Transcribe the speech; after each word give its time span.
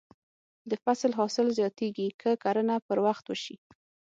د 0.69 0.71
فصل 0.83 1.11
حاصل 1.19 1.47
زیاتېږي 1.57 2.07
که 2.21 2.29
کرنه 2.43 2.75
پر 2.87 2.97
وخت 3.05 3.25
وشي. 3.27 3.55